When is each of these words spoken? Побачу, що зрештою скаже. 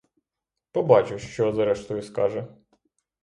Побачу, 0.71 1.19
що 1.19 1.53
зрештою 1.53 2.01
скаже. 2.01 2.47